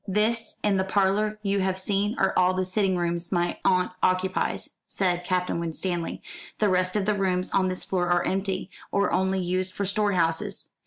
[0.07, 4.71] "This and the parlour you have seen are all the sitting rooms my aunt occupies,"
[4.87, 6.23] said Captain Winstanley;
[6.57, 10.69] "the rest of the rooms on this floor are empty, or only used for storehouses.